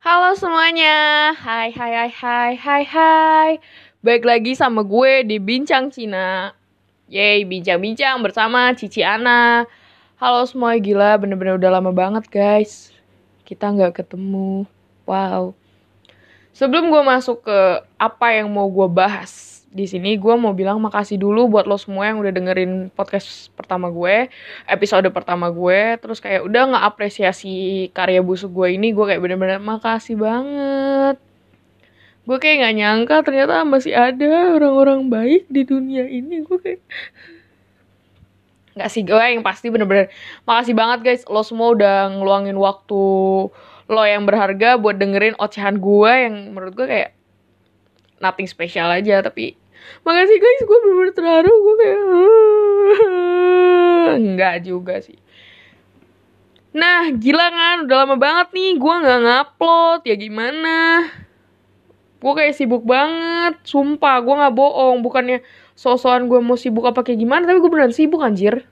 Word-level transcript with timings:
Halo 0.00 0.32
semuanya, 0.32 1.28
hai 1.44 1.76
hai 1.76 1.92
hai 1.92 2.08
hai 2.08 2.52
hai 2.56 2.82
hai. 2.88 3.50
Baik 4.00 4.24
lagi 4.24 4.56
sama 4.56 4.80
gue 4.80 5.28
di 5.28 5.36
Bincang 5.36 5.92
Cina. 5.92 6.56
Yeay, 7.04 7.44
bincang-bincang 7.44 8.16
bersama 8.24 8.72
Cici 8.72 9.04
Ana. 9.04 9.68
Halo 10.16 10.48
semua, 10.48 10.72
gila 10.80 11.20
bener-bener 11.20 11.60
udah 11.60 11.76
lama 11.76 11.92
banget 11.92 12.32
guys. 12.32 12.96
Kita 13.44 13.68
nggak 13.68 14.00
ketemu, 14.00 14.64
wow. 15.04 15.52
Sebelum 16.56 16.88
gue 16.88 17.02
masuk 17.04 17.44
ke 17.44 17.84
apa 18.00 18.40
yang 18.40 18.48
mau 18.48 18.72
gue 18.72 18.88
bahas 18.88 19.49
di 19.70 19.86
sini 19.86 20.18
gue 20.18 20.34
mau 20.34 20.50
bilang 20.50 20.82
makasih 20.82 21.14
dulu 21.14 21.46
buat 21.46 21.70
lo 21.70 21.78
semua 21.78 22.10
yang 22.10 22.18
udah 22.18 22.34
dengerin 22.34 22.90
podcast 22.90 23.54
pertama 23.54 23.86
gue, 23.86 24.26
episode 24.66 25.06
pertama 25.14 25.46
gue, 25.54 25.94
terus 26.02 26.18
kayak 26.18 26.42
udah 26.42 26.74
nggak 26.74 26.84
apresiasi 26.90 27.86
karya 27.94 28.18
busuk 28.18 28.50
gue 28.50 28.74
ini, 28.74 28.90
gue 28.90 29.06
kayak 29.06 29.22
bener-bener 29.22 29.62
makasih 29.62 30.18
banget. 30.18 31.22
Gue 32.26 32.36
kayak 32.42 32.66
nggak 32.66 32.76
nyangka 32.82 33.16
ternyata 33.22 33.62
masih 33.62 33.94
ada 33.94 34.58
orang-orang 34.58 35.06
baik 35.06 35.46
di 35.46 35.62
dunia 35.62 36.02
ini, 36.02 36.42
gue 36.42 36.58
kayak. 36.58 36.82
Nggak 38.74 38.90
sih 38.90 39.06
gue 39.06 39.22
yang 39.22 39.46
pasti 39.46 39.70
bener-bener 39.70 40.10
makasih 40.50 40.74
banget 40.74 40.98
guys. 41.06 41.22
Lo 41.30 41.46
semua 41.46 41.78
udah 41.78 42.10
ngeluangin 42.10 42.58
waktu 42.58 43.02
lo 43.90 44.02
yang 44.02 44.26
berharga 44.26 44.82
buat 44.82 44.98
dengerin 44.98 45.38
ocehan 45.38 45.78
gue 45.78 46.12
yang 46.14 46.34
menurut 46.54 46.74
gue 46.74 46.86
kayak 46.90 47.10
nothing 48.22 48.46
special 48.46 48.86
aja 48.86 49.24
tapi 49.24 49.59
makasih 50.02 50.38
guys. 50.38 50.60
Gue 50.64 50.78
bener-bener 50.84 51.14
terharu. 51.14 51.52
Gue 51.52 51.74
kayak 51.80 52.00
enggak 54.20 54.54
juga 54.66 54.94
sih. 55.00 55.18
Nah 56.74 57.10
gila 57.14 57.46
kan? 57.50 57.76
Udah 57.86 57.96
lama 58.06 58.16
banget 58.16 58.54
nih 58.54 58.78
gue 58.78 58.94
nggak 59.02 59.20
ngupload. 59.26 60.00
Ya 60.06 60.14
gimana? 60.18 61.08
Gue 62.20 62.32
kayak 62.36 62.54
sibuk 62.56 62.84
banget. 62.86 63.58
Sumpah 63.64 64.20
gue 64.20 64.34
nggak 64.34 64.54
bohong. 64.54 65.02
Bukannya 65.02 65.42
sosokan 65.78 66.28
gue 66.28 66.40
mau 66.44 66.60
sibuk 66.60 66.84
apa 66.84 67.00
kayak 67.00 67.24
gimana 67.24 67.48
tapi 67.48 67.58
gue 67.58 67.70
beneran 67.72 67.96
sibuk 67.96 68.20
anjir. 68.20 68.68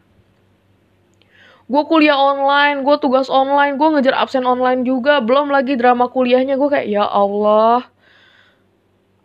Gue 1.69 1.85
kuliah 1.85 2.17
online, 2.17 2.81
gue 2.81 2.97
tugas 2.97 3.29
online, 3.29 3.77
gue 3.77 3.89
ngejar 3.93 4.17
absen 4.17 4.49
online 4.49 4.89
juga, 4.89 5.21
belum 5.21 5.53
lagi 5.53 5.77
drama 5.77 6.09
kuliahnya. 6.09 6.57
Gue 6.57 6.73
kayak 6.73 6.89
ya 6.89 7.05
Allah, 7.05 7.85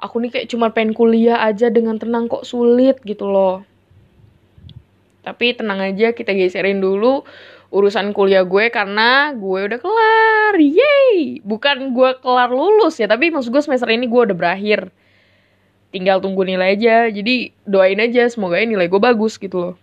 aku 0.03 0.19
nih 0.19 0.31
kayak 0.35 0.47
cuma 0.51 0.67
pengen 0.75 0.91
kuliah 0.91 1.39
aja 1.39 1.71
dengan 1.71 1.95
tenang 1.95 2.27
kok 2.27 2.43
sulit 2.43 2.99
gitu 3.07 3.23
loh. 3.23 3.63
Tapi 5.23 5.55
tenang 5.55 5.79
aja 5.79 6.11
kita 6.11 6.35
geserin 6.35 6.83
dulu 6.83 7.23
urusan 7.71 8.11
kuliah 8.11 8.43
gue 8.43 8.67
karena 8.67 9.31
gue 9.31 9.59
udah 9.71 9.79
kelar. 9.79 10.53
Yeay! 10.59 11.39
Bukan 11.39 11.95
gue 11.95 12.09
kelar 12.19 12.51
lulus 12.51 12.99
ya, 12.99 13.07
tapi 13.07 13.31
maksud 13.31 13.49
gue 13.49 13.63
semester 13.63 13.87
ini 13.87 14.05
gue 14.11 14.21
udah 14.29 14.35
berakhir. 14.35 14.91
Tinggal 15.95 16.19
tunggu 16.19 16.43
nilai 16.43 16.75
aja. 16.75 17.07
Jadi 17.07 17.55
doain 17.63 17.97
aja 18.03 18.27
semoga 18.27 18.59
nilai 18.59 18.91
gue 18.91 18.99
bagus 18.99 19.39
gitu 19.39 19.55
loh. 19.55 19.75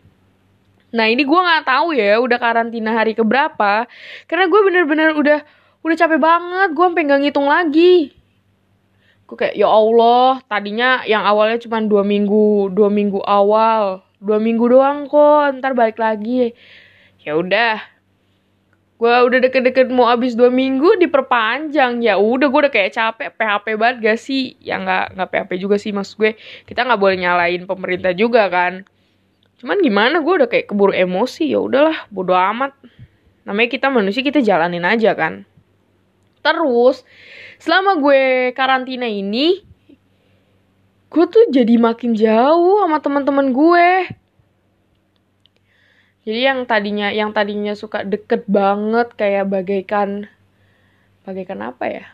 Nah 0.92 1.08
ini 1.08 1.24
gue 1.24 1.40
nggak 1.40 1.64
tahu 1.64 1.96
ya 1.96 2.20
udah 2.20 2.38
karantina 2.38 2.92
hari 2.92 3.14
keberapa 3.14 3.86
karena 4.26 4.44
gue 4.50 4.60
bener-bener 4.60 5.14
udah 5.14 5.40
udah 5.80 5.96
capek 5.96 6.18
banget 6.18 6.68
gue 6.74 6.84
sampai 6.84 7.02
nggak 7.06 7.20
ngitung 7.24 7.46
lagi 7.46 8.19
gue 9.30 9.38
kayak 9.38 9.54
ya 9.54 9.70
Allah 9.70 10.42
tadinya 10.50 11.06
yang 11.06 11.22
awalnya 11.22 11.62
cuma 11.62 11.78
dua 11.78 12.02
minggu 12.02 12.74
dua 12.74 12.90
minggu 12.90 13.22
awal 13.22 14.02
dua 14.18 14.42
minggu 14.42 14.66
doang 14.66 15.06
kok 15.06 15.62
ntar 15.62 15.78
balik 15.78 16.02
lagi. 16.02 16.50
Ya 17.22 17.38
udah. 17.38 17.78
Gue 19.00 19.08
udah 19.08 19.38
deket-deket 19.40 19.88
mau 19.88 20.10
abis 20.10 20.34
dua 20.34 20.50
minggu 20.50 20.98
diperpanjang. 20.98 22.02
Ya 22.02 22.18
udah 22.18 22.50
gue 22.50 22.60
udah 22.66 22.74
kayak 22.74 22.90
capek 22.90 23.30
PHP 23.38 23.66
banget 23.78 23.96
gak 24.02 24.18
sih? 24.18 24.58
Ya 24.60 24.82
nggak 24.82 25.16
nggak 25.16 25.28
PHP 25.30 25.50
juga 25.62 25.76
sih 25.78 25.94
maksud 25.94 26.18
gue. 26.18 26.34
Kita 26.66 26.84
nggak 26.84 27.00
boleh 27.00 27.16
nyalain 27.16 27.62
pemerintah 27.70 28.12
juga 28.12 28.50
kan. 28.50 28.82
Cuman 29.62 29.78
gimana? 29.80 30.20
Gue 30.20 30.42
udah 30.42 30.50
kayak 30.50 30.68
keburu 30.68 30.92
emosi. 30.92 31.54
Ya 31.54 31.62
udahlah 31.62 32.10
bodo 32.10 32.34
amat. 32.34 32.74
Namanya 33.46 33.68
kita 33.72 33.88
manusia 33.88 34.26
kita 34.26 34.42
jalanin 34.42 34.84
aja 34.84 35.14
kan 35.14 35.48
terus 36.40 37.04
selama 37.60 38.00
gue 38.00 38.52
karantina 38.56 39.04
ini 39.04 39.70
gue 41.10 41.24
tuh 41.26 41.50
jadi 41.50 41.74
makin 41.74 42.14
jauh 42.14 42.86
sama 42.86 43.02
teman-teman 43.02 43.50
gue. 43.50 43.90
Jadi 46.22 46.40
yang 46.46 46.62
tadinya 46.70 47.10
yang 47.10 47.34
tadinya 47.34 47.74
suka 47.74 48.06
deket 48.06 48.46
banget 48.46 49.10
kayak 49.18 49.50
bagaikan 49.50 50.30
bagaikan 51.26 51.66
apa 51.66 51.84
ya? 51.90 52.06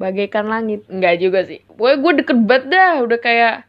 Bagaikan 0.00 0.48
langit. 0.48 0.88
Enggak 0.88 1.20
juga 1.20 1.44
sih. 1.44 1.60
Gue 1.68 2.00
gue 2.00 2.12
deket 2.24 2.38
banget 2.40 2.72
dah. 2.72 3.04
Udah 3.04 3.18
kayak 3.20 3.68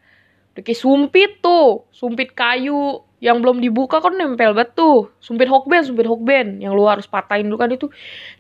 udah 0.56 0.62
kayak 0.64 0.80
sumpit 0.80 1.44
tuh. 1.44 1.84
Sumpit 1.92 2.32
kayu 2.32 3.04
yang 3.24 3.40
belum 3.40 3.64
dibuka 3.64 4.04
kan 4.04 4.20
nempel 4.20 4.52
banget 4.52 4.76
tuh 4.76 5.08
sumpit 5.24 5.48
hokben 5.48 5.80
sumpit 5.88 6.04
hokben. 6.04 6.60
Yang 6.60 6.74
lu 6.76 6.84
harus 6.92 7.08
patahin 7.08 7.48
dulu 7.48 7.56
kan 7.56 7.72
itu. 7.72 7.88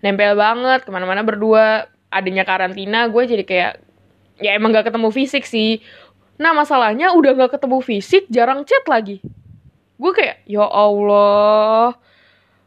Nempel 0.03 0.35
banget 0.35 0.83
ke 0.83 0.91
mana-mana 0.91 1.23
berdua. 1.23 1.87
Adanya 2.11 2.43
karantina 2.43 3.07
gue 3.07 3.23
jadi 3.23 3.47
kayak 3.47 3.73
ya 4.43 4.51
emang 4.59 4.75
gak 4.75 4.91
ketemu 4.91 5.07
fisik 5.15 5.47
sih. 5.47 5.79
Nah 6.35 6.51
masalahnya 6.51 7.15
udah 7.15 7.31
gak 7.31 7.55
ketemu 7.55 7.79
fisik 7.79 8.27
jarang 8.27 8.67
chat 8.67 8.83
lagi. 8.91 9.23
Gue 9.95 10.11
kayak 10.11 10.43
ya 10.51 10.67
Allah 10.67 11.95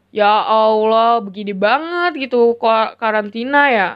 ya 0.09 0.41
Allah 0.41 1.21
begini 1.21 1.53
banget 1.53 2.17
gitu 2.27 2.57
kok 2.57 2.97
karantina 2.97 3.69
ya. 3.69 3.89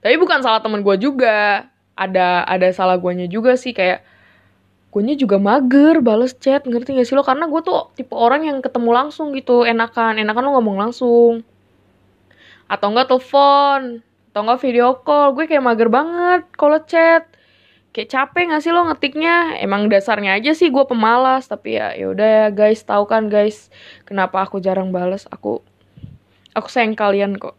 Tapi 0.00 0.16
bukan 0.16 0.40
salah 0.40 0.64
temen 0.64 0.80
gue 0.80 0.96
juga. 0.96 1.68
Ada 1.96 2.48
ada 2.48 2.68
salah 2.72 2.96
guanya 2.96 3.28
juga 3.28 3.56
sih 3.60 3.76
kayak 3.76 4.15
gue 4.96 5.12
juga 5.20 5.36
mager 5.36 6.00
bales 6.00 6.32
chat 6.40 6.64
ngerti 6.64 6.96
gak 6.96 7.04
sih 7.04 7.12
lo? 7.12 7.20
Karena 7.20 7.44
gue 7.52 7.60
tuh 7.60 7.92
tipe 7.92 8.16
orang 8.16 8.48
yang 8.48 8.64
ketemu 8.64 8.96
langsung 8.96 9.36
gitu 9.36 9.68
enakan. 9.68 10.16
Enakan 10.16 10.48
lo 10.48 10.50
ngomong 10.56 10.88
langsung. 10.88 11.44
Atau 12.64 12.96
enggak 12.96 13.12
telepon 13.12 14.00
atau 14.32 14.40
enggak 14.40 14.60
video 14.64 14.96
call. 15.04 15.36
Gue 15.36 15.44
kayak 15.44 15.60
mager 15.60 15.92
banget 15.92 16.48
kalau 16.56 16.80
chat. 16.88 17.28
Kayak 17.92 18.08
capek 18.08 18.56
gak 18.56 18.62
sih 18.64 18.72
lo 18.72 18.88
ngetiknya? 18.88 19.60
Emang 19.60 19.92
dasarnya 19.92 20.40
aja 20.40 20.56
sih 20.56 20.72
gue 20.72 20.84
pemalas 20.88 21.44
tapi 21.44 21.76
ya 21.76 21.92
yaudah 21.92 22.24
ya 22.24 22.46
guys. 22.48 22.80
Tahu 22.80 23.04
kan 23.04 23.28
guys 23.28 23.68
kenapa 24.08 24.48
aku 24.48 24.64
jarang 24.64 24.96
bales? 24.96 25.28
Aku 25.28 25.60
aku 26.56 26.72
sayang 26.72 26.96
kalian 26.96 27.36
kok. 27.36 27.52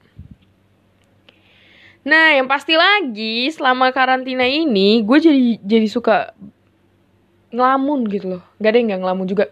Nah, 2.07 2.33
yang 2.33 2.47
pasti 2.47 2.73
lagi 2.73 3.51
selama 3.53 3.93
karantina 3.93 4.47
ini 4.47 5.05
gue 5.05 5.17
jadi 5.21 5.59
jadi 5.61 5.85
suka 5.91 6.33
ngelamun 7.52 8.08
gitu 8.12 8.38
loh. 8.38 8.44
Gak 8.59 8.75
ada 8.75 8.78
yang 8.78 8.88
gak 8.96 9.02
ngelamun 9.03 9.28
juga. 9.30 9.46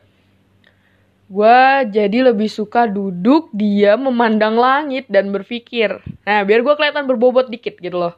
Gue 1.26 1.60
jadi 1.90 2.30
lebih 2.30 2.46
suka 2.46 2.86
duduk 2.86 3.50
dia 3.50 3.98
memandang 3.98 4.60
langit 4.62 5.10
dan 5.10 5.34
berpikir. 5.34 5.98
Nah 6.22 6.46
biar 6.46 6.62
gue 6.62 6.74
kelihatan 6.78 7.10
berbobot 7.10 7.50
dikit 7.50 7.82
gitu 7.82 7.98
loh. 7.98 8.14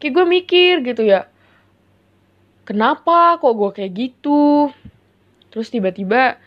Kayak 0.00 0.12
gue 0.16 0.24
mikir 0.26 0.74
gitu 0.80 1.02
ya. 1.04 1.28
Kenapa 2.64 3.36
kok 3.36 3.52
gue 3.52 3.70
kayak 3.76 3.92
gitu? 3.92 4.72
Terus 5.52 5.68
tiba-tiba 5.68 6.40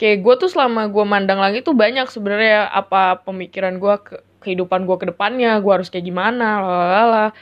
kayak 0.00 0.24
gue 0.24 0.34
tuh 0.40 0.48
selama 0.48 0.88
gue 0.88 1.04
mandang 1.04 1.36
langit 1.36 1.68
tuh 1.68 1.76
banyak 1.76 2.08
sebenarnya 2.08 2.72
apa 2.72 3.20
pemikiran 3.20 3.76
gue 3.76 3.94
ke 4.00 4.14
kehidupan 4.40 4.88
gue 4.88 4.96
ke 4.96 5.06
depannya. 5.12 5.60
Gue 5.60 5.72
harus 5.76 5.92
kayak 5.92 6.06
gimana 6.08 6.64
lalala 6.64 7.36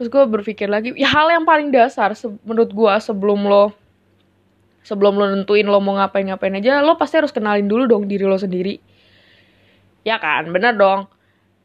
terus 0.00 0.08
gue 0.08 0.24
berpikir 0.32 0.64
lagi 0.64 0.96
ya 0.96 1.12
hal 1.12 1.28
yang 1.28 1.44
paling 1.44 1.68
dasar 1.68 2.16
menurut 2.48 2.72
gue 2.72 2.94
sebelum 3.04 3.44
lo 3.44 3.76
sebelum 4.80 5.16
lo 5.16 5.26
nentuin 5.28 5.68
lo 5.68 5.78
mau 5.78 5.96
ngapain-ngapain 6.00 6.56
aja 6.56 6.80
lo 6.80 6.96
pasti 6.96 7.20
harus 7.20 7.32
kenalin 7.32 7.68
dulu 7.68 7.84
dong 7.86 8.04
diri 8.08 8.24
lo 8.24 8.36
sendiri. 8.40 8.80
Ya 10.04 10.16
kan? 10.16 10.48
Bener 10.48 10.76
dong. 10.76 11.06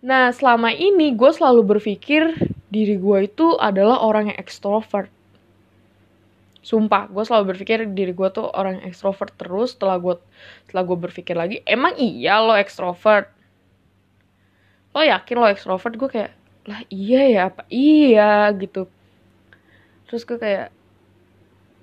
Nah 0.04 0.30
selama 0.36 0.76
ini 0.76 1.16
gue 1.16 1.32
selalu 1.32 1.78
berpikir 1.78 2.36
diri 2.68 3.00
gue 3.00 3.18
itu 3.26 3.56
adalah 3.56 4.04
orang 4.04 4.30
yang 4.34 4.38
ekstrovert. 4.38 5.10
Sumpah 6.66 7.08
gue 7.08 7.24
selalu 7.24 7.56
berpikir 7.56 7.88
diri 7.94 8.12
gue 8.12 8.30
tuh 8.34 8.50
orang 8.52 8.82
yang 8.82 8.86
ekstrovert 8.92 9.32
terus 9.38 9.78
setelah 9.78 9.98
gue 10.02 10.16
setelah 10.68 10.84
gue 10.84 10.98
berpikir 10.98 11.36
lagi 11.38 11.58
emang 11.64 11.96
iya 11.96 12.44
lo 12.44 12.54
ekstrovert? 12.54 13.32
Lo 14.92 15.02
yakin 15.02 15.36
lo 15.40 15.48
ekstrovert? 15.48 15.96
Gue 15.96 16.10
kayak 16.12 16.32
lah 16.66 16.82
iya 16.92 17.22
ya 17.30 17.42
apa 17.54 17.64
iya 17.70 18.50
gitu. 18.58 18.90
Terus 20.10 20.22
gue 20.26 20.38
kayak 20.38 20.70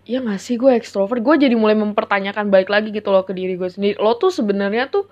ya 0.02 0.18
gak 0.18 0.42
sih 0.42 0.58
gue 0.58 0.74
ekstrovert. 0.74 1.22
Gue 1.22 1.38
jadi 1.38 1.54
mulai 1.54 1.78
mempertanyakan 1.78 2.50
balik 2.50 2.70
lagi 2.70 2.90
gitu 2.90 3.14
loh 3.14 3.22
ke 3.22 3.30
diri 3.30 3.54
gue 3.54 3.70
sendiri. 3.70 3.96
Lo 4.02 4.18
tuh 4.18 4.34
sebenarnya 4.34 4.90
tuh 4.90 5.06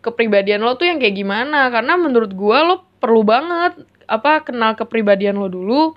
kepribadian 0.00 0.64
lo 0.64 0.74
tuh 0.74 0.88
yang 0.88 0.96
kayak 0.96 1.14
gimana? 1.14 1.68
Karena 1.68 2.00
menurut 2.00 2.32
gue 2.32 2.58
lo 2.64 2.82
perlu 2.98 3.22
banget 3.22 3.84
apa 4.08 4.42
kenal 4.44 4.74
kepribadian 4.74 5.36
lo 5.36 5.46
dulu 5.52 5.94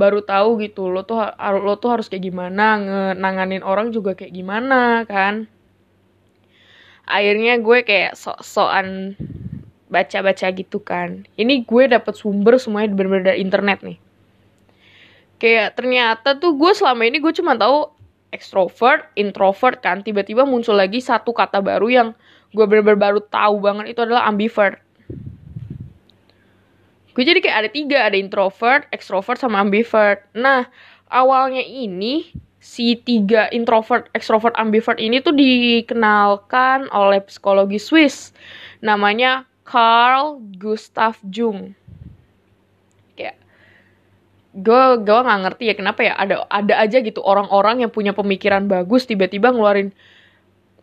baru 0.00 0.24
tahu 0.24 0.64
gitu 0.64 0.88
lo 0.88 1.04
tuh 1.04 1.20
lo 1.36 1.76
tuh 1.76 1.92
harus 1.92 2.08
kayak 2.08 2.32
gimana 2.32 2.80
nanganin 3.12 3.60
orang 3.60 3.92
juga 3.92 4.16
kayak 4.16 4.32
gimana 4.32 5.04
kan? 5.04 5.50
Akhirnya 7.10 7.58
gue 7.58 7.82
kayak 7.82 8.14
sok-sokan 8.14 9.18
baca-baca 9.90 10.46
gitu 10.54 10.78
kan. 10.78 11.26
Ini 11.34 11.66
gue 11.66 11.90
dapet 11.90 12.14
sumber 12.14 12.56
semuanya 12.62 12.94
bener-bener 12.94 13.34
dari 13.34 13.42
internet 13.42 13.82
nih 13.82 13.98
kayak 15.40 15.74
ternyata 15.74 16.36
tuh 16.36 16.54
gue 16.54 16.72
selama 16.76 17.08
ini 17.08 17.18
gue 17.18 17.32
cuma 17.32 17.56
tahu 17.56 17.88
extrovert, 18.30 19.08
introvert 19.16 19.80
kan. 19.80 20.04
Tiba-tiba 20.04 20.44
muncul 20.46 20.76
lagi 20.76 21.00
satu 21.02 21.32
kata 21.32 21.64
baru 21.64 21.88
yang 21.88 22.08
gue 22.52 22.64
bener-bener 22.68 23.00
baru 23.00 23.20
tahu 23.24 23.64
banget 23.64 23.96
itu 23.96 24.00
adalah 24.04 24.28
ambivert. 24.28 24.78
Gue 27.10 27.24
jadi 27.26 27.42
kayak 27.42 27.56
ada 27.66 27.70
tiga 27.72 27.98
ada 28.06 28.14
introvert, 28.14 28.86
extrovert 28.94 29.40
sama 29.40 29.58
ambivert. 29.64 30.22
Nah 30.36 30.68
awalnya 31.10 31.64
ini 31.64 32.30
si 32.60 32.94
tiga 33.00 33.48
introvert, 33.50 34.12
extrovert, 34.12 34.54
ambivert 34.60 35.00
ini 35.00 35.18
tuh 35.24 35.34
dikenalkan 35.34 36.86
oleh 36.92 37.24
psikologi 37.24 37.80
Swiss. 37.80 38.36
Namanya 38.84 39.48
Carl 39.66 40.38
Gustav 40.60 41.18
Jung 41.26 41.79
gue 44.50 44.82
gue 45.06 45.18
nggak 45.22 45.40
ngerti 45.46 45.64
ya 45.70 45.74
kenapa 45.78 46.00
ya 46.02 46.12
ada 46.18 46.42
ada 46.50 46.74
aja 46.82 46.98
gitu 46.98 47.22
orang-orang 47.22 47.86
yang 47.86 47.90
punya 47.94 48.10
pemikiran 48.10 48.66
bagus 48.66 49.06
tiba-tiba 49.06 49.54
ngeluarin 49.54 49.94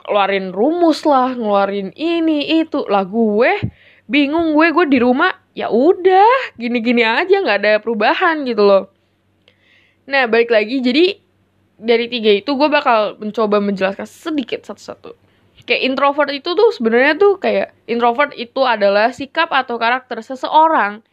ngeluarin 0.08 0.56
rumus 0.56 1.04
lah 1.04 1.36
ngeluarin 1.36 1.92
ini 2.00 2.64
itu. 2.64 2.88
Lah 2.88 3.04
gue 3.04 3.60
bingung 4.08 4.56
gue 4.56 4.72
gue 4.72 4.86
di 4.88 5.00
rumah 5.04 5.36
ya 5.52 5.68
udah 5.68 6.56
gini-gini 6.56 7.04
aja 7.04 7.44
nggak 7.44 7.60
ada 7.60 7.74
perubahan 7.84 8.48
gitu 8.48 8.64
loh. 8.64 8.84
Nah 10.08 10.24
balik 10.32 10.48
lagi 10.48 10.80
jadi 10.80 11.20
dari 11.76 12.08
tiga 12.08 12.32
itu 12.32 12.56
gue 12.56 12.70
bakal 12.72 13.20
mencoba 13.20 13.60
menjelaskan 13.60 14.08
sedikit 14.08 14.64
satu-satu. 14.64 15.12
Kayak 15.68 15.84
introvert 15.84 16.32
itu 16.32 16.56
tuh 16.56 16.72
sebenarnya 16.72 17.20
tuh 17.20 17.36
kayak 17.44 17.76
introvert 17.92 18.32
itu 18.40 18.64
adalah 18.64 19.12
sikap 19.12 19.52
atau 19.52 19.76
karakter 19.76 20.24
seseorang 20.24 21.04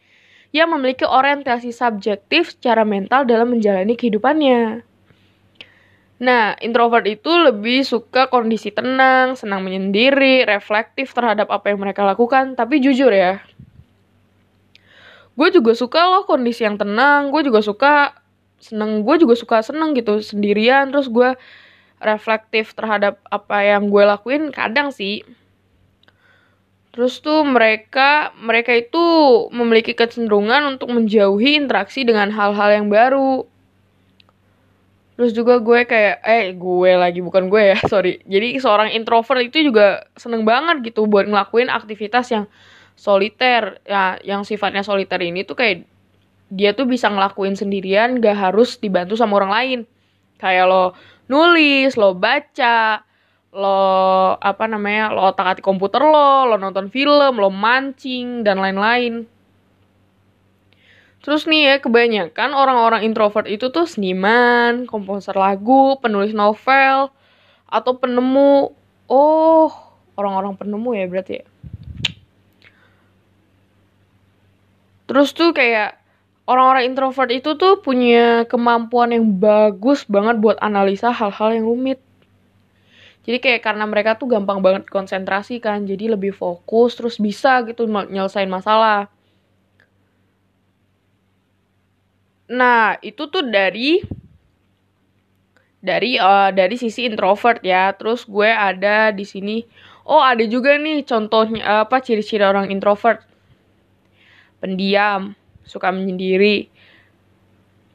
yang 0.55 0.71
memiliki 0.71 1.03
orientasi 1.03 1.75
subjektif 1.75 2.55
secara 2.55 2.87
mental 2.87 3.27
dalam 3.27 3.51
menjalani 3.51 3.99
kehidupannya. 3.99 4.87
Nah, 6.15 6.55
introvert 6.63 7.03
itu 7.03 7.27
lebih 7.27 7.83
suka 7.83 8.31
kondisi 8.31 8.71
tenang, 8.71 9.35
senang 9.35 9.67
menyendiri, 9.67 10.47
reflektif 10.47 11.11
terhadap 11.11 11.51
apa 11.51 11.75
yang 11.75 11.83
mereka 11.83 12.07
lakukan. 12.07 12.55
Tapi 12.55 12.79
jujur 12.79 13.11
ya, 13.11 13.43
gue 15.35 15.47
juga 15.51 15.75
suka 15.75 16.07
loh 16.07 16.23
kondisi 16.23 16.63
yang 16.63 16.79
tenang. 16.79 17.35
Gue 17.35 17.43
juga 17.43 17.59
suka 17.59 18.15
seneng. 18.63 19.03
Gue 19.03 19.19
juga 19.19 19.35
suka 19.35 19.59
seneng 19.59 19.91
gitu 19.91 20.23
sendirian. 20.23 20.87
Terus 20.87 21.11
gue 21.11 21.35
reflektif 21.99 22.71
terhadap 22.71 23.19
apa 23.27 23.67
yang 23.67 23.91
gue 23.91 24.03
lakuin 24.07 24.55
kadang 24.55 24.95
sih 24.95 25.19
terus 26.95 27.19
tuh 27.19 27.43
mereka 27.43 28.31
mereka 28.39 28.71
itu 28.71 29.03
memiliki 29.51 29.91
kecenderungan 29.91 30.79
untuk 30.79 30.95
menjauhi 30.95 31.59
interaksi 31.59 32.07
dengan 32.07 32.31
hal-hal 32.31 32.71
yang 32.71 32.87
baru. 32.87 33.43
Terus 35.19 35.31
juga 35.35 35.59
gue 35.59 35.83
kayak 35.83 36.23
eh 36.23 36.55
gue 36.55 36.91
lagi 36.95 37.19
bukan 37.19 37.51
gue 37.51 37.75
ya 37.75 37.77
sorry. 37.91 38.23
Jadi 38.23 38.63
seorang 38.63 38.95
introvert 38.95 39.43
itu 39.43 39.59
juga 39.59 40.07
seneng 40.15 40.47
banget 40.47 40.87
gitu 40.87 41.03
buat 41.03 41.27
ngelakuin 41.27 41.67
aktivitas 41.67 42.31
yang 42.31 42.47
soliter. 42.95 43.83
Ya 43.83 44.15
yang 44.23 44.47
sifatnya 44.47 44.79
soliter 44.79 45.19
ini 45.19 45.43
tuh 45.43 45.59
kayak 45.59 45.83
dia 46.47 46.71
tuh 46.71 46.87
bisa 46.87 47.11
ngelakuin 47.11 47.59
sendirian 47.59 48.23
gak 48.23 48.39
harus 48.39 48.79
dibantu 48.79 49.19
sama 49.19 49.43
orang 49.43 49.51
lain. 49.51 49.79
Kayak 50.39 50.71
lo 50.71 50.83
nulis, 51.27 51.99
lo 51.99 52.15
baca, 52.15 53.03
lo 53.55 54.35
apa 54.35 54.67
namanya, 54.67 55.15
lo 55.15 55.31
otak-atik 55.31 55.63
komputer 55.63 56.03
lo, 56.03 56.43
lo 56.51 56.59
nonton 56.59 56.91
film, 56.91 57.39
lo 57.39 57.47
mancing 57.47 58.43
dan 58.43 58.59
lain-lain. 58.59 59.23
Terus 61.23 61.49
nih 61.49 61.73
ya, 61.73 61.75
kebanyakan 61.81 62.53
orang-orang 62.53 63.01
introvert 63.01 63.49
itu 63.49 63.73
tuh 63.73 63.89
seniman, 63.89 64.85
komposer 64.85 65.33
lagu, 65.33 65.97
penulis 65.97 66.35
novel, 66.37 67.09
atau 67.65 67.91
penemu. 67.97 68.69
Oh, 69.09 69.71
orang-orang 70.13 70.53
penemu 70.53 70.89
ya 70.93 71.05
berarti 71.09 71.33
ya. 71.41 71.45
Terus 75.09 75.33
tuh 75.33 75.49
kayak 75.53 75.97
orang-orang 76.45 76.93
introvert 76.93 77.33
itu 77.33 77.57
tuh 77.57 77.81
punya 77.81 78.45
kemampuan 78.45 79.13
yang 79.13 79.25
bagus 79.37 80.05
banget 80.05 80.37
buat 80.37 80.61
analisa 80.61 81.09
hal-hal 81.09 81.57
yang 81.57 81.65
rumit. 81.65 82.04
Jadi 83.25 83.37
kayak 83.41 83.61
karena 83.65 83.89
mereka 83.89 84.13
tuh 84.21 84.29
gampang 84.29 84.61
banget 84.61 84.85
konsentrasi 84.85 85.57
kan, 85.57 85.81
jadi 85.89 86.13
lebih 86.13 86.29
fokus 86.37 86.93
terus 86.93 87.17
bisa 87.17 87.65
gitu 87.65 87.89
nyelesain 87.89 88.45
masalah. 88.45 89.09
Nah, 92.45 93.01
itu 93.01 93.25
tuh 93.25 93.41
dari 93.41 94.05
dari 95.81 96.21
uh, 96.21 96.53
dari 96.53 96.77
sisi 96.77 97.09
introvert 97.09 97.65
ya. 97.65 97.89
Terus 97.97 98.29
gue 98.29 98.45
ada 98.45 99.09
di 99.09 99.25
sini. 99.25 99.65
Oh, 100.05 100.21
ada 100.21 100.45
juga 100.45 100.77
nih 100.77 101.01
contohnya 101.01 101.81
apa 101.81 101.97
ciri-ciri 102.05 102.45
orang 102.45 102.69
introvert. 102.69 103.25
Pendiam, 104.61 105.33
suka 105.65 105.89
menyendiri 105.89 106.69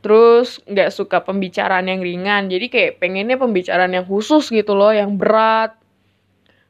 terus 0.00 0.64
nggak 0.64 0.90
suka 0.92 1.20
pembicaraan 1.24 1.88
yang 1.88 2.00
ringan. 2.00 2.48
Jadi 2.48 2.66
kayak 2.72 2.92
pengennya 3.00 3.36
pembicaraan 3.36 3.92
yang 3.92 4.08
khusus 4.08 4.48
gitu 4.48 4.72
loh 4.72 4.92
yang 4.92 5.20
berat. 5.20 5.76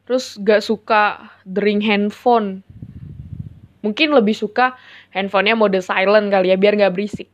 Terus 0.06 0.34
nggak 0.38 0.62
suka 0.62 1.30
dering 1.46 1.78
handphone. 1.82 2.66
Mungkin 3.80 4.12
lebih 4.12 4.34
suka 4.36 4.76
handphonenya 5.14 5.56
mode 5.56 5.80
silent 5.80 6.28
kali 6.28 6.52
ya 6.52 6.58
biar 6.58 6.74
nggak 6.76 6.92
berisik. 6.92 7.30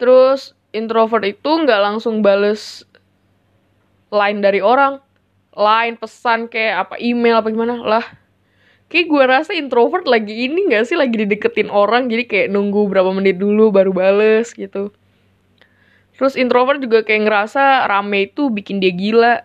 Terus 0.00 0.54
introvert 0.70 1.26
itu 1.26 1.50
nggak 1.50 1.80
langsung 1.82 2.22
bales 2.22 2.86
line 4.14 4.40
dari 4.40 4.62
orang. 4.62 5.02
Line 5.50 5.98
pesan 5.98 6.46
kayak 6.46 6.88
apa 6.88 6.94
email 7.02 7.42
apa 7.42 7.50
gimana. 7.50 7.82
Lah 7.82 8.06
kayak 8.90 9.06
gue 9.06 9.24
rasa 9.24 9.52
introvert 9.54 10.04
lagi 10.04 10.50
ini 10.50 10.66
gak 10.66 10.90
sih? 10.90 10.98
Lagi 10.98 11.14
dideketin 11.14 11.70
orang 11.70 12.10
jadi 12.10 12.26
kayak 12.26 12.48
nunggu 12.50 12.90
berapa 12.90 13.14
menit 13.14 13.38
dulu 13.38 13.70
baru 13.70 13.94
bales 13.94 14.50
gitu. 14.52 14.90
Terus 16.18 16.36
introvert 16.36 16.82
juga 16.82 17.06
kayak 17.06 17.30
ngerasa 17.30 17.86
rame 17.86 18.28
itu 18.28 18.50
bikin 18.50 18.82
dia 18.82 18.92
gila. 18.92 19.36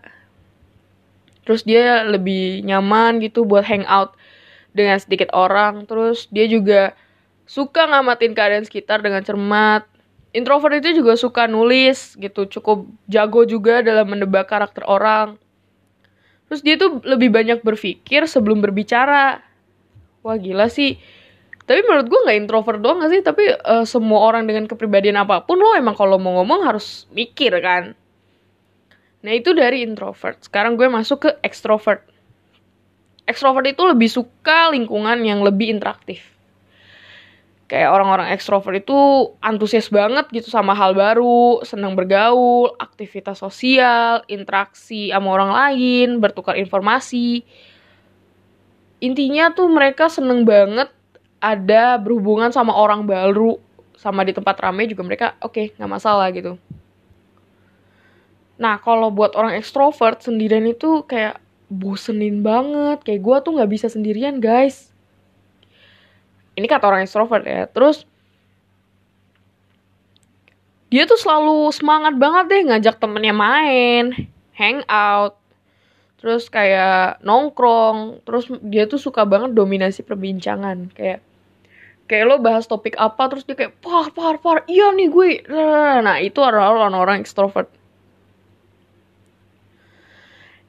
Terus 1.45 1.61
dia 1.61 2.03
lebih 2.03 2.65
nyaman 2.65 3.21
gitu 3.21 3.45
buat 3.45 3.63
hangout 3.63 4.17
dengan 4.73 4.97
sedikit 4.97 5.29
orang. 5.31 5.85
Terus 5.85 6.25
dia 6.33 6.49
juga 6.49 6.97
suka 7.45 7.85
ngamatin 7.85 8.33
keadaan 8.33 8.65
sekitar 8.65 9.05
dengan 9.05 9.21
cermat. 9.21 9.85
Introvert 10.35 10.83
itu 10.83 10.99
juga 10.99 11.15
suka 11.15 11.47
nulis 11.47 12.17
gitu 12.19 12.43
cukup 12.49 12.89
jago 13.07 13.47
juga 13.47 13.79
dalam 13.79 14.11
menebak 14.11 14.51
karakter 14.51 14.83
orang 14.83 15.39
Terus 16.51 16.61
dia 16.61 16.75
tuh 16.77 17.01
lebih 17.01 17.33
banyak 17.33 17.65
berpikir 17.65 18.29
sebelum 18.29 18.61
berbicara. 18.61 19.41
Wah 20.21 20.37
gila 20.37 20.69
sih. 20.69 20.97
Tapi 21.65 21.81
menurut 21.81 22.05
gue 22.05 22.19
gak 22.29 22.37
introvert 22.37 22.79
doang 22.83 23.01
gak 23.01 23.09
sih? 23.09 23.21
Tapi 23.25 23.43
uh, 23.65 23.85
semua 23.89 24.21
orang 24.21 24.45
dengan 24.45 24.69
kepribadian 24.69 25.17
apa 25.17 25.41
pun 25.41 25.57
lo 25.57 25.73
emang 25.73 25.97
kalau 25.97 26.21
mau 26.21 26.37
ngomong 26.41 26.69
harus 26.69 27.09
mikir 27.09 27.57
kan. 27.63 27.97
Nah 29.25 29.33
itu 29.33 29.57
dari 29.57 29.81
introvert. 29.81 30.45
Sekarang 30.45 30.77
gue 30.77 30.85
masuk 30.85 31.25
ke 31.25 31.29
extrovert. 31.41 32.05
Extrovert 33.25 33.65
itu 33.65 33.81
lebih 33.81 34.05
suka 34.05 34.69
lingkungan 34.69 35.17
yang 35.25 35.41
lebih 35.41 35.73
interaktif 35.73 36.34
kayak 37.65 37.89
orang-orang 37.89 38.29
ekstrovert 38.29 38.77
itu 38.77 38.97
antusias 39.41 39.89
banget 39.89 40.29
gitu 40.29 40.53
sama 40.53 40.77
hal 40.77 40.93
baru, 40.93 41.65
senang 41.65 41.97
bergaul, 41.97 42.77
aktivitas 42.77 43.41
sosial, 43.41 44.21
interaksi 44.29 45.09
sama 45.09 45.33
orang 45.33 45.51
lain, 45.51 46.21
bertukar 46.21 46.61
informasi. 46.61 47.41
Intinya 49.01 49.49
tuh 49.51 49.65
mereka 49.69 50.13
seneng 50.13 50.45
banget 50.45 50.93
ada 51.41 51.97
berhubungan 51.97 52.53
sama 52.53 52.73
orang 52.73 53.09
baru, 53.09 53.57
sama 53.97 54.21
di 54.21 54.33
tempat 54.33 54.55
ramai 54.61 54.85
juga 54.85 55.01
mereka 55.01 55.27
oke 55.41 55.57
okay, 55.57 55.65
nggak 55.73 55.91
masalah 55.91 56.29
gitu. 56.29 56.61
Nah 58.61 58.77
kalau 58.77 59.09
buat 59.09 59.33
orang 59.33 59.57
ekstrovert 59.57 60.21
sendirian 60.21 60.63
itu 60.69 61.01
kayak 61.09 61.41
bosenin 61.65 62.45
banget, 62.45 63.01
kayak 63.01 63.25
gue 63.25 63.37
tuh 63.41 63.51
nggak 63.57 63.71
bisa 63.73 63.89
sendirian 63.89 64.37
guys 64.37 64.94
ini 66.55 66.65
kata 66.65 66.87
orang 66.87 67.03
extrovert 67.03 67.43
ya. 67.43 67.67
Terus 67.67 68.07
dia 70.89 71.03
tuh 71.03 71.19
selalu 71.19 71.69
semangat 71.75 72.15
banget 72.15 72.45
deh 72.47 72.61
ngajak 72.71 72.95
temennya 72.99 73.35
main 73.35 74.31
hangout 74.55 75.35
terus 76.17 76.47
kayak 76.49 77.19
nongkrong. 77.21 78.23
Terus 78.23 78.49
dia 78.63 78.87
tuh 78.87 78.97
suka 78.97 79.27
banget 79.27 79.53
dominasi 79.53 80.01
perbincangan. 80.01 80.89
Kayak 80.95 81.21
kayak 82.09 82.25
lo 82.25 82.37
bahas 82.41 82.65
topik 82.65 82.95
apa 82.97 83.29
terus 83.29 83.45
dia 83.45 83.57
kayak 83.57 83.77
par 83.81 84.09
par 84.15 84.39
par 84.41 84.57
iya 84.65 84.89
nih 84.95 85.11
gue. 85.11 85.45
Nah 86.01 86.17
itu 86.23 86.39
adalah 86.41 86.73
orang-orang 86.73 87.21
extrovert. 87.21 87.69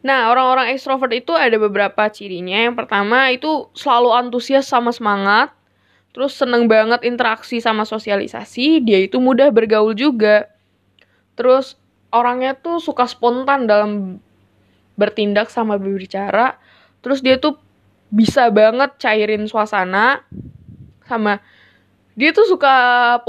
Nah, 0.06 0.30
orang-orang 0.30 0.70
ekstrovert 0.70 1.10
itu 1.18 1.34
ada 1.34 1.58
beberapa 1.58 2.06
cirinya. 2.14 2.62
Yang 2.70 2.78
pertama 2.78 3.34
itu 3.34 3.66
selalu 3.74 4.14
antusias 4.14 4.70
sama 4.70 4.94
semangat. 4.94 5.50
Terus 6.16 6.32
seneng 6.32 6.64
banget 6.64 7.04
interaksi 7.04 7.60
sama 7.60 7.84
sosialisasi. 7.84 8.80
Dia 8.80 9.04
itu 9.04 9.20
mudah 9.20 9.52
bergaul 9.52 9.92
juga. 9.92 10.48
Terus 11.36 11.76
orangnya 12.08 12.56
tuh 12.56 12.80
suka 12.80 13.04
spontan 13.04 13.68
dalam 13.68 14.16
bertindak 14.96 15.52
sama 15.52 15.76
berbicara. 15.76 16.56
Terus 17.04 17.20
dia 17.20 17.36
tuh 17.36 17.60
bisa 18.08 18.48
banget 18.48 18.96
cairin 18.96 19.44
suasana. 19.44 20.24
Sama 21.04 21.44
dia 22.16 22.32
tuh 22.32 22.48
suka 22.48 22.72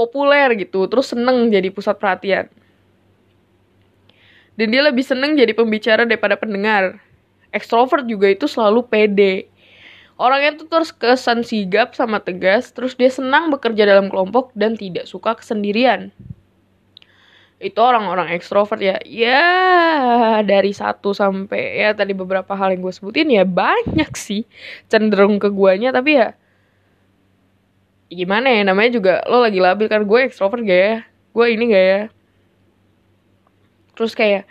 populer 0.00 0.56
gitu. 0.56 0.88
Terus 0.88 1.12
seneng 1.12 1.52
jadi 1.52 1.68
pusat 1.68 2.00
perhatian. 2.00 2.48
Dan 4.56 4.72
dia 4.72 4.80
lebih 4.80 5.04
seneng 5.04 5.36
jadi 5.36 5.52
pembicara 5.52 6.08
daripada 6.08 6.40
pendengar. 6.40 7.04
Extrovert 7.52 8.08
juga 8.08 8.32
itu 8.32 8.48
selalu 8.48 8.80
pede. 8.88 9.52
Orangnya 10.18 10.58
tuh 10.58 10.66
terus 10.66 10.90
kesan 10.90 11.46
sigap 11.46 11.94
sama 11.94 12.18
tegas, 12.18 12.74
terus 12.74 12.98
dia 12.98 13.06
senang 13.06 13.54
bekerja 13.54 13.86
dalam 13.86 14.10
kelompok 14.10 14.50
dan 14.58 14.74
tidak 14.74 15.06
suka 15.06 15.38
kesendirian. 15.38 16.10
Itu 17.62 17.78
orang-orang 17.78 18.34
ekstrovert 18.34 18.82
ya. 18.82 18.98
Ya, 19.06 20.42
dari 20.42 20.74
satu 20.74 21.14
sampai 21.14 21.78
ya 21.78 21.94
tadi 21.94 22.18
beberapa 22.18 22.58
hal 22.58 22.74
yang 22.74 22.82
gue 22.82 22.94
sebutin 22.94 23.30
ya 23.30 23.46
banyak 23.46 24.10
sih 24.18 24.42
cenderung 24.90 25.38
ke 25.38 25.50
guanya, 25.54 25.94
tapi 25.94 26.18
ya 26.18 26.34
gimana 28.08 28.48
ya 28.48 28.64
namanya 28.64 28.90
juga 28.96 29.14
lo 29.28 29.44
lagi 29.44 29.60
labil 29.60 29.86
kan 29.86 30.02
gue 30.02 30.20
ekstrovert 30.26 30.66
gak 30.66 30.80
ya? 30.82 30.94
Gue 31.30 31.46
ini 31.54 31.64
gak 31.70 31.86
ya? 31.86 32.02
terus 33.98 34.14
kayak 34.14 34.46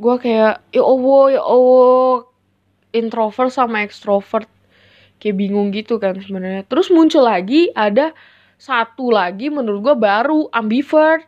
gue 0.00 0.14
kayak 0.16 0.64
ya 0.72 0.80
allah 0.80 1.24
ya 1.28 1.42
allah 1.44 2.27
introvert 2.98 3.54
sama 3.54 3.86
extrovert. 3.86 4.50
Kayak 5.18 5.36
bingung 5.38 5.74
gitu 5.74 5.98
kan 5.98 6.18
sebenarnya. 6.18 6.62
Terus 6.66 6.90
muncul 6.94 7.26
lagi 7.26 7.70
ada 7.74 8.14
satu 8.58 9.14
lagi 9.14 9.50
menurut 9.50 9.80
gue 9.82 9.96
baru 9.98 10.50
ambivert. 10.50 11.26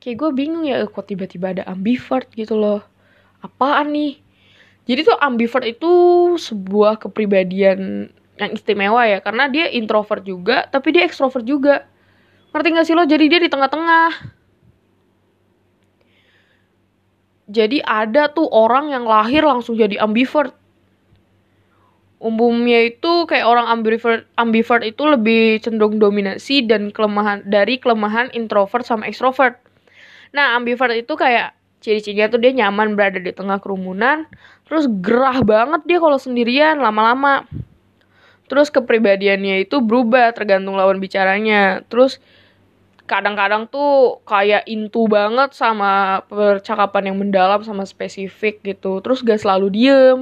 Kayak 0.00 0.16
gue 0.16 0.30
bingung 0.32 0.64
ya 0.64 0.80
kok 0.88 1.04
tiba-tiba 1.04 1.52
ada 1.52 1.64
ambivert 1.68 2.28
gitu 2.32 2.56
loh. 2.56 2.80
Apaan 3.44 3.92
nih? 3.92 4.20
Jadi 4.88 5.00
tuh 5.04 5.16
ambivert 5.20 5.64
itu 5.68 5.92
sebuah 6.40 6.96
kepribadian 7.00 8.08
yang 8.40 8.50
istimewa 8.56 9.04
ya 9.04 9.20
karena 9.20 9.52
dia 9.52 9.68
introvert 9.68 10.24
juga 10.24 10.64
tapi 10.72 10.96
dia 10.96 11.04
extrovert 11.04 11.44
juga. 11.44 11.84
Ngerti 12.50 12.68
gak 12.74 12.86
sih 12.88 12.96
lo? 12.96 13.04
Jadi 13.04 13.24
dia 13.30 13.40
di 13.40 13.52
tengah-tengah. 13.52 14.39
Jadi 17.50 17.82
ada 17.82 18.30
tuh 18.30 18.46
orang 18.46 18.94
yang 18.94 19.02
lahir 19.02 19.42
langsung 19.42 19.74
jadi 19.74 19.98
ambivert. 19.98 20.54
Umumnya 22.22 22.86
itu 22.86 23.26
kayak 23.26 23.48
orang 23.48 23.66
ambivert, 23.66 24.28
ambivert 24.38 24.86
itu 24.86 25.02
lebih 25.08 25.58
cenderung 25.58 25.98
dominasi 25.98 26.62
dan 26.62 26.94
kelemahan 26.94 27.42
dari 27.48 27.82
kelemahan 27.82 28.30
introvert 28.36 28.86
sama 28.86 29.08
extrovert. 29.10 29.58
Nah, 30.30 30.54
ambivert 30.54 30.94
itu 30.94 31.16
kayak 31.18 31.58
ciri-cirinya 31.80 32.30
tuh 32.30 32.38
dia 32.38 32.52
nyaman 32.54 32.94
berada 32.94 33.18
di 33.18 33.32
tengah 33.32 33.58
kerumunan, 33.58 34.28
terus 34.68 34.86
gerah 35.00 35.40
banget 35.42 35.82
dia 35.88 35.98
kalau 35.98 36.20
sendirian 36.20 36.78
lama-lama. 36.78 37.48
Terus 38.46 38.68
kepribadiannya 38.68 39.64
itu 39.64 39.80
berubah 39.80 40.36
tergantung 40.36 40.76
lawan 40.76 41.00
bicaranya. 41.00 41.86
Terus 41.88 42.20
kadang-kadang 43.10 43.66
tuh 43.66 44.22
kayak 44.22 44.62
intu 44.70 45.10
banget 45.10 45.50
sama 45.50 46.22
percakapan 46.30 47.10
yang 47.10 47.18
mendalam 47.18 47.58
sama 47.66 47.82
spesifik 47.82 48.62
gitu. 48.62 49.02
Terus 49.02 49.26
gak 49.26 49.42
selalu 49.42 49.66
diem. 49.74 50.18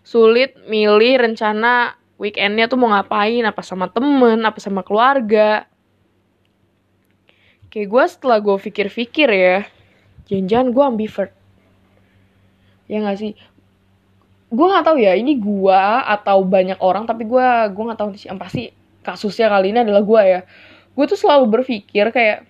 Sulit 0.00 0.56
milih 0.64 1.20
rencana 1.20 2.00
weekendnya 2.16 2.72
tuh 2.72 2.80
mau 2.80 2.88
ngapain? 2.88 3.44
Apa 3.44 3.60
sama 3.60 3.92
temen? 3.92 4.40
Apa 4.48 4.56
sama 4.56 4.80
keluarga? 4.80 5.68
Kayak 7.68 7.88
gue 7.92 8.04
setelah 8.08 8.40
gue 8.40 8.56
pikir-pikir 8.56 9.28
ya 9.28 9.68
jangan-jangan 10.24 10.68
gue 10.72 10.84
ambivert. 10.88 11.32
Ya 12.88 13.04
gak 13.04 13.20
sih? 13.20 13.36
Gue 14.48 14.66
nggak 14.72 14.86
tahu 14.88 14.96
ya 15.02 15.12
ini 15.18 15.36
gue 15.36 15.82
atau 16.06 16.40
banyak 16.46 16.80
orang 16.80 17.04
tapi 17.04 17.28
gue 17.28 17.46
gue 17.76 17.84
nggak 17.84 18.00
tahu 18.00 18.16
sih. 18.16 18.32
Pasti 18.40 18.72
kasusnya 19.04 19.52
kali 19.52 19.76
ini 19.76 19.84
adalah 19.84 20.00
gue 20.00 20.22
ya 20.24 20.40
gue 20.96 21.04
tuh 21.04 21.20
selalu 21.20 21.60
berpikir 21.60 22.08
kayak 22.08 22.48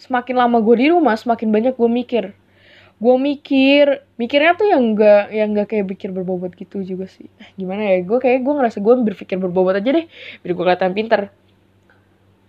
semakin 0.00 0.40
lama 0.40 0.58
gue 0.64 0.76
di 0.80 0.86
rumah 0.88 1.14
semakin 1.20 1.52
banyak 1.52 1.74
gue 1.76 1.90
mikir. 1.90 2.24
Gue 2.98 3.14
mikir 3.14 4.02
mikirnya 4.18 4.58
tuh 4.58 4.66
yang 4.72 4.82
enggak 4.82 5.30
yang 5.30 5.54
enggak 5.54 5.70
kayak 5.70 5.86
pikir 5.94 6.10
berbobot 6.10 6.56
gitu 6.56 6.82
juga 6.82 7.06
sih. 7.06 7.28
Eh, 7.38 7.52
gimana 7.54 7.84
ya 7.84 8.02
gue 8.02 8.18
kayak 8.18 8.42
gue 8.42 8.54
ngerasa 8.56 8.78
gue 8.80 8.94
berpikir 9.04 9.36
berbobot 9.38 9.76
aja 9.76 9.90
deh 9.92 10.06
biar 10.42 10.52
gue 10.56 10.64
kelihatan 10.64 10.92
pinter. 10.96 11.30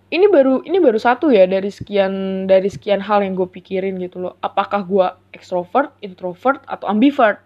Ini 0.10 0.26
baru 0.26 0.66
ini 0.66 0.82
baru 0.82 0.98
satu 0.98 1.30
ya 1.30 1.46
dari 1.46 1.70
sekian 1.70 2.46
dari 2.50 2.66
sekian 2.66 2.98
hal 2.98 3.22
yang 3.22 3.38
gue 3.38 3.46
pikirin 3.46 4.02
gitu 4.02 4.26
loh. 4.26 4.34
Apakah 4.42 4.82
gue 4.88 5.06
extrovert 5.36 5.94
introvert 6.02 6.66
atau 6.66 6.90
ambivert? 6.90 7.44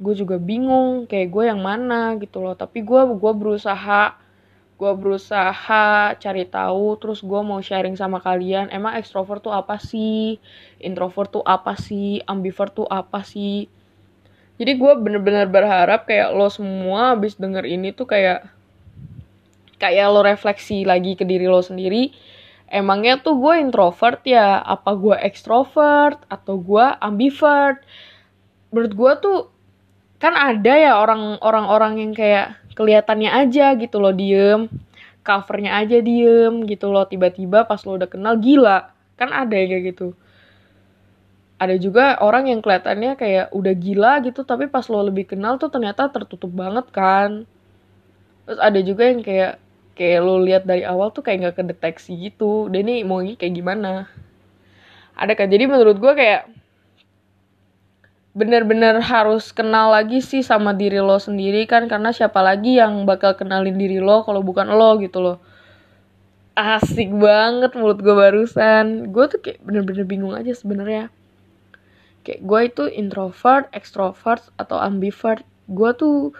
Gue 0.00 0.16
juga 0.16 0.40
bingung 0.42 1.06
kayak 1.06 1.28
gue 1.30 1.44
yang 1.46 1.62
mana 1.62 2.18
gitu 2.18 2.42
loh. 2.42 2.58
Tapi 2.58 2.82
gue 2.82 3.00
gue 3.14 3.32
berusaha 3.36 4.18
gue 4.80 4.92
berusaha 4.96 6.16
cari 6.16 6.48
tahu 6.48 6.96
terus 6.96 7.20
gue 7.20 7.40
mau 7.44 7.60
sharing 7.60 8.00
sama 8.00 8.16
kalian 8.16 8.72
emang 8.72 8.96
ekstrovert 8.96 9.44
tuh 9.44 9.52
apa 9.52 9.76
sih? 9.76 10.40
Introvert 10.80 11.28
tuh 11.28 11.44
apa 11.44 11.76
sih? 11.76 12.24
Ambivert 12.24 12.72
tuh 12.72 12.88
apa 12.88 13.20
sih? 13.20 13.68
Jadi 14.56 14.72
gue 14.80 14.92
bener-bener 14.96 15.44
berharap 15.52 16.08
kayak 16.08 16.32
lo 16.32 16.48
semua 16.48 17.12
abis 17.12 17.36
denger 17.36 17.68
ini 17.68 17.92
tuh 17.92 18.08
kayak 18.08 18.48
kayak 19.76 20.08
lo 20.08 20.24
refleksi 20.24 20.88
lagi 20.88 21.12
ke 21.12 21.28
diri 21.28 21.44
lo 21.44 21.60
sendiri. 21.60 22.16
Emangnya 22.64 23.20
tuh 23.20 23.36
gue 23.36 23.60
introvert 23.60 24.24
ya? 24.24 24.64
Apa 24.64 24.96
gue 24.96 25.16
ekstrovert 25.20 26.24
atau 26.32 26.56
gue 26.56 26.86
ambivert? 27.04 27.84
Menurut 28.72 28.92
gue 28.96 29.12
tuh 29.20 29.38
kan 30.20 30.32
ada 30.36 30.72
ya 30.72 30.96
orang 31.00 31.36
orang 31.40 32.00
yang 32.00 32.12
kayak 32.16 32.60
kelihatannya 32.80 33.28
aja 33.28 33.76
gitu 33.76 34.00
loh 34.00 34.16
diem. 34.16 34.72
Covernya 35.20 35.76
aja 35.84 36.00
diem 36.00 36.64
gitu 36.64 36.88
loh 36.88 37.04
tiba-tiba 37.04 37.68
pas 37.68 37.84
lo 37.84 38.00
udah 38.00 38.08
kenal 38.08 38.40
gila. 38.40 38.88
Kan 39.20 39.36
ada 39.36 39.52
ya 39.52 39.68
kayak 39.68 39.84
gitu. 39.92 40.16
Ada 41.60 41.76
juga 41.76 42.16
orang 42.24 42.48
yang 42.48 42.64
kelihatannya 42.64 43.20
kayak 43.20 43.52
udah 43.52 43.74
gila 43.76 44.24
gitu 44.24 44.48
tapi 44.48 44.72
pas 44.72 44.88
lo 44.88 45.04
lebih 45.04 45.28
kenal 45.28 45.60
tuh 45.60 45.68
ternyata 45.68 46.08
tertutup 46.08 46.48
banget 46.48 46.88
kan. 46.88 47.44
Terus 48.48 48.56
ada 48.64 48.80
juga 48.80 49.12
yang 49.12 49.20
kayak 49.20 49.60
kayak 49.92 50.20
lo 50.24 50.40
lihat 50.40 50.64
dari 50.64 50.80
awal 50.88 51.12
tuh 51.12 51.20
kayak 51.20 51.44
nggak 51.44 51.56
kedeteksi 51.60 52.16
gitu. 52.32 52.72
Dan 52.72 52.88
ini 52.88 53.04
mau 53.04 53.20
kayak 53.20 53.52
gimana? 53.52 54.08
Ada 55.20 55.36
kan? 55.36 55.52
Jadi 55.52 55.68
menurut 55.68 56.00
gue 56.00 56.12
kayak 56.16 56.48
bener-bener 58.30 59.02
harus 59.02 59.50
kenal 59.50 59.90
lagi 59.90 60.22
sih 60.22 60.46
sama 60.46 60.70
diri 60.70 61.02
lo 61.02 61.18
sendiri 61.18 61.66
kan 61.66 61.90
karena 61.90 62.14
siapa 62.14 62.38
lagi 62.38 62.78
yang 62.78 63.02
bakal 63.02 63.34
kenalin 63.34 63.74
diri 63.74 63.98
lo 63.98 64.22
kalau 64.22 64.38
bukan 64.46 64.70
lo 64.70 64.94
gitu 65.02 65.18
loh. 65.18 65.38
Asik 66.54 67.10
banget 67.10 67.74
mulut 67.74 67.98
gue 67.98 68.14
barusan. 68.14 69.10
Gue 69.10 69.26
tuh 69.26 69.42
kayak 69.42 69.58
bener-bener 69.66 70.06
bingung 70.06 70.34
aja 70.36 70.54
sebenarnya. 70.54 71.10
Kayak 72.22 72.40
gue 72.46 72.60
itu 72.68 72.84
introvert, 72.86 73.66
extrovert 73.74 74.44
atau 74.54 74.78
ambivert. 74.78 75.42
Gue 75.66 75.90
tuh 75.98 76.30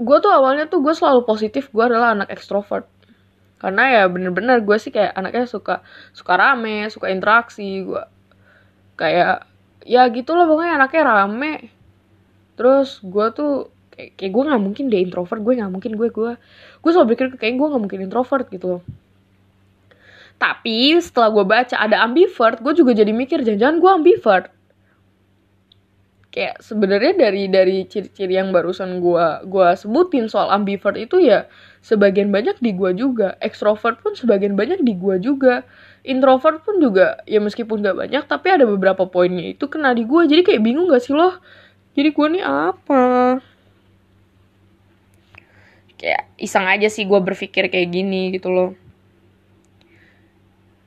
gue 0.00 0.16
tuh 0.18 0.32
awalnya 0.32 0.64
tuh 0.66 0.80
gue 0.80 0.94
selalu 0.96 1.28
positif 1.28 1.68
gue 1.68 1.84
adalah 1.84 2.16
anak 2.16 2.32
extrovert. 2.32 2.88
Karena 3.60 4.00
ya 4.00 4.02
bener-bener 4.08 4.64
gue 4.64 4.76
sih 4.80 4.88
kayak 4.88 5.12
anaknya 5.12 5.44
suka 5.44 5.84
suka 6.16 6.40
rame 6.40 6.88
suka 6.88 7.12
interaksi 7.12 7.84
gue 7.84 8.02
kayak 8.96 9.51
ya 9.86 10.06
gitu 10.10 10.34
loh 10.34 10.46
pokoknya 10.48 10.78
anaknya 10.80 11.02
rame. 11.06 11.54
Terus 12.58 13.00
gue 13.02 13.26
tuh 13.34 13.52
kayak, 13.92 14.10
kayak 14.18 14.32
gue 14.32 14.42
nggak 14.48 14.62
mungkin 14.62 14.84
deh 14.88 15.00
introvert 15.04 15.40
gue 15.40 15.52
nggak 15.58 15.72
mungkin 15.72 15.92
gue 15.96 16.08
gue 16.08 16.32
gue 16.82 16.90
selalu 16.90 17.08
pikir 17.16 17.26
kayak 17.36 17.54
gue 17.60 17.66
nggak 17.68 17.82
mungkin 17.82 18.00
introvert 18.04 18.46
gitu 18.48 18.66
loh. 18.78 18.82
Tapi 20.40 20.98
setelah 20.98 21.30
gue 21.30 21.44
baca 21.46 21.76
ada 21.78 22.02
ambivert 22.02 22.58
gue 22.58 22.72
juga 22.74 22.92
jadi 22.96 23.12
mikir 23.14 23.46
jangan-jangan 23.46 23.76
gue 23.78 23.90
ambivert. 23.92 24.46
Kayak 26.32 26.64
sebenarnya 26.64 27.12
dari 27.12 27.44
dari 27.52 27.84
ciri-ciri 27.84 28.40
yang 28.40 28.56
barusan 28.56 29.04
gue 29.04 29.26
gua 29.52 29.76
sebutin 29.76 30.32
soal 30.32 30.48
ambivert 30.48 30.96
itu 30.96 31.20
ya 31.20 31.44
sebagian 31.84 32.32
banyak 32.32 32.56
di 32.56 32.72
gue 32.72 32.96
juga. 32.96 33.36
Ekstrovert 33.44 34.00
pun 34.00 34.16
sebagian 34.16 34.56
banyak 34.56 34.80
di 34.80 34.96
gue 34.96 35.20
juga 35.20 35.60
introvert 36.02 36.66
pun 36.66 36.82
juga 36.82 37.22
ya 37.30 37.38
meskipun 37.38 37.78
gak 37.82 37.94
banyak 37.94 38.22
tapi 38.26 38.50
ada 38.50 38.66
beberapa 38.66 39.06
poinnya 39.06 39.54
itu 39.54 39.70
kena 39.70 39.94
di 39.94 40.02
gue 40.02 40.22
jadi 40.26 40.42
kayak 40.42 40.62
bingung 40.62 40.90
gak 40.90 41.02
sih 41.02 41.14
loh 41.14 41.38
jadi 41.92 42.08
gue 42.16 42.26
nih 42.38 42.44
apa? 42.44 43.04
Kayak 46.00 46.22
iseng 46.40 46.66
aja 46.66 46.88
sih 46.88 47.04
gue 47.04 47.20
berpikir 47.20 47.68
kayak 47.68 47.88
gini 47.92 48.32
gitu 48.32 48.48
loh. 48.48 48.70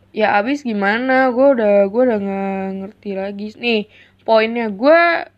Ya 0.09 0.33
abis 0.41 0.65
gimana? 0.65 1.29
Gue 1.29 1.53
udah 1.53 1.85
gue 1.85 2.01
udah 2.09 2.17
nggak 2.19 2.67
ngerti 2.81 3.11
lagi. 3.13 3.47
Nih 3.61 3.81
poinnya 4.25 4.73
gue 4.73 5.29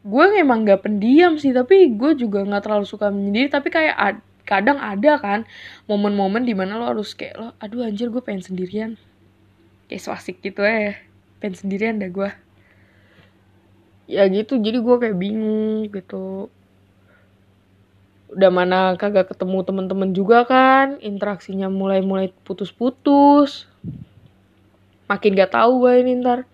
gue 0.00 0.24
emang 0.40 0.64
gak 0.64 0.84
pendiam 0.84 1.36
sih 1.36 1.52
tapi 1.52 1.92
gue 1.92 2.16
juga 2.16 2.44
nggak 2.44 2.62
terlalu 2.68 2.84
suka 2.84 3.08
menyendiri. 3.08 3.48
Tapi 3.48 3.68
kayak 3.72 3.96
ad, 3.96 4.16
kadang 4.50 4.82
ada 4.82 5.22
kan 5.22 5.46
momen-momen 5.86 6.42
di 6.42 6.58
mana 6.58 6.74
lo 6.74 6.90
harus 6.90 7.14
kayak 7.14 7.34
lo 7.38 7.48
aduh 7.62 7.86
anjir 7.86 8.10
gue 8.10 8.18
pengen 8.18 8.42
sendirian. 8.42 8.98
Kayak 9.86 10.02
swasik 10.02 10.42
gitu 10.42 10.66
ya 10.66 10.98
pengen 11.38 11.56
sendirian 11.56 11.96
dah 11.96 12.10
gue 12.12 12.30
ya 14.10 14.26
gitu 14.26 14.58
jadi 14.58 14.82
gue 14.82 14.96
kayak 14.98 15.16
bingung 15.16 15.86
gitu. 15.86 16.50
Udah 18.30 18.50
mana 18.50 18.94
kagak 18.98 19.30
ketemu 19.30 19.62
temen-temen 19.62 20.10
juga 20.10 20.42
kan 20.46 20.98
interaksinya 20.98 21.70
mulai-mulai 21.70 22.34
putus-putus. 22.42 23.70
Makin 25.06 25.34
gak 25.34 25.54
tahu 25.54 25.86
gue 25.86 25.92
ini 26.02 26.22
ntar 26.22 26.46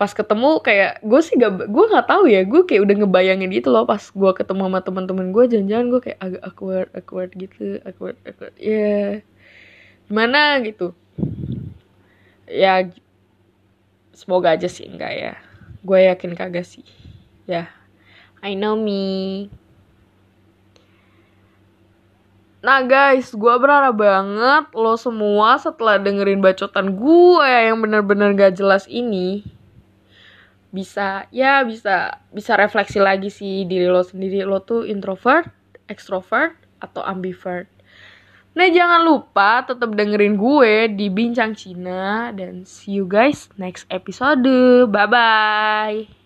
pas 0.00 0.16
ketemu 0.16 0.64
kayak 0.64 1.04
gue 1.04 1.20
sih 1.20 1.36
gak 1.36 1.68
gue 1.68 1.84
nggak 1.92 2.08
tahu 2.08 2.24
ya 2.24 2.40
gue 2.48 2.64
kayak 2.64 2.88
udah 2.88 2.96
ngebayangin 3.04 3.52
gitu 3.52 3.68
loh 3.68 3.84
pas 3.84 4.00
gue 4.00 4.32
ketemu 4.32 4.72
sama 4.72 4.80
teman-teman 4.80 5.28
gue 5.28 5.44
jangan-jangan 5.44 5.86
gue 5.92 6.00
kayak 6.00 6.18
agak 6.24 6.42
awkward 6.48 6.88
awkward 6.96 7.30
gitu 7.36 7.84
awkward 7.84 8.16
awkward 8.24 8.56
ya 8.56 8.72
yeah. 8.72 9.08
gimana 10.08 10.56
gitu 10.64 10.96
ya 12.48 12.88
semoga 14.16 14.56
aja 14.56 14.72
sih 14.72 14.88
enggak 14.88 15.12
ya 15.12 15.32
gue 15.84 15.98
yakin 16.00 16.32
kagak 16.32 16.64
sih 16.64 16.88
ya 17.44 17.68
yeah. 17.68 17.68
I 18.40 18.56
know 18.56 18.80
me 18.80 19.52
Nah 22.60 22.84
guys, 22.84 23.32
gue 23.32 23.54
berharap 23.56 23.96
banget 23.96 24.68
lo 24.76 24.92
semua 25.00 25.56
setelah 25.56 25.96
dengerin 25.96 26.44
bacotan 26.44 26.92
gue 26.92 27.48
yang 27.48 27.80
bener-bener 27.80 28.36
gak 28.36 28.60
jelas 28.60 28.84
ini 28.84 29.59
bisa 30.70 31.26
ya 31.34 31.66
bisa 31.66 32.22
bisa 32.30 32.54
refleksi 32.54 33.02
lagi 33.02 33.26
sih 33.26 33.66
diri 33.66 33.90
lo 33.90 34.06
sendiri 34.06 34.46
lo 34.46 34.62
tuh 34.62 34.86
introvert, 34.86 35.50
extrovert 35.90 36.54
atau 36.78 37.02
ambivert. 37.02 37.66
Nah 38.50 38.66
jangan 38.66 39.06
lupa 39.06 39.62
tetap 39.62 39.94
dengerin 39.94 40.34
gue 40.34 40.90
di 40.90 41.06
Bincang 41.06 41.54
Cina 41.54 42.34
dan 42.34 42.66
see 42.66 42.98
you 42.98 43.06
guys 43.06 43.46
next 43.58 43.86
episode. 43.90 44.42
Bye 44.90 45.06
bye. 45.06 46.19